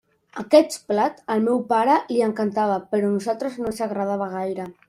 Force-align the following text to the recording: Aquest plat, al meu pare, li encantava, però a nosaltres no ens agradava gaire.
Aquest 0.43 0.77
plat, 0.91 1.19
al 1.35 1.43
meu 1.49 1.61
pare, 1.73 1.99
li 2.15 2.25
encantava, 2.31 2.81
però 2.95 3.13
a 3.13 3.15
nosaltres 3.19 3.61
no 3.63 3.73
ens 3.75 3.87
agradava 3.91 4.35
gaire. 4.37 4.71